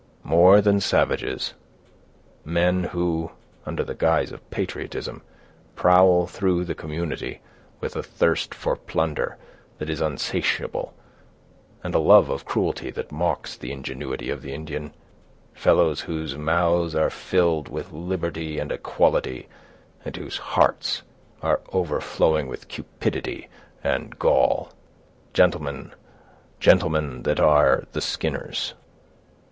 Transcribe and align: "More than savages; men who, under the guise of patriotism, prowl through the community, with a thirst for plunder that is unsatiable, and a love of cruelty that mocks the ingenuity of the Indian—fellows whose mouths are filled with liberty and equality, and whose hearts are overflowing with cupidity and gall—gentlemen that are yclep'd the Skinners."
"More 0.23 0.61
than 0.61 0.79
savages; 0.79 1.53
men 2.43 2.85
who, 2.85 3.33
under 3.67 3.83
the 3.83 3.93
guise 3.93 4.31
of 4.31 4.49
patriotism, 4.49 5.21
prowl 5.75 6.25
through 6.25 6.65
the 6.65 6.73
community, 6.73 7.39
with 7.81 7.95
a 7.95 8.01
thirst 8.01 8.55
for 8.55 8.75
plunder 8.75 9.37
that 9.77 9.91
is 9.91 10.01
unsatiable, 10.01 10.95
and 11.83 11.93
a 11.93 11.99
love 11.99 12.31
of 12.31 12.45
cruelty 12.45 12.89
that 12.89 13.11
mocks 13.11 13.55
the 13.55 13.71
ingenuity 13.71 14.31
of 14.31 14.41
the 14.41 14.55
Indian—fellows 14.55 16.01
whose 16.01 16.35
mouths 16.35 16.95
are 16.95 17.11
filled 17.11 17.69
with 17.69 17.91
liberty 17.91 18.57
and 18.57 18.71
equality, 18.71 19.47
and 20.03 20.15
whose 20.17 20.37
hearts 20.39 21.03
are 21.43 21.61
overflowing 21.73 22.47
with 22.47 22.67
cupidity 22.69 23.49
and 23.83 24.17
gall—gentlemen 24.17 25.91
that 27.21 27.39
are 27.39 27.73
yclep'd 27.77 27.93
the 27.93 28.01
Skinners." 28.01 28.73